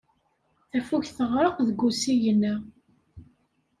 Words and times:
Tafukt 0.71 1.15
teɣreq 1.17 1.55
deg 1.67 1.79
usigna. 1.87 2.53